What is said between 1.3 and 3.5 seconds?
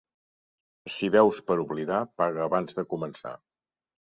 per oblidar, paga abans de començar.